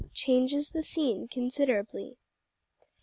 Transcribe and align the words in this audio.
CHANGES 0.15 0.71
THE 0.71 0.81
SCENE 0.81 1.27
CONSIDERABLY! 1.27 2.17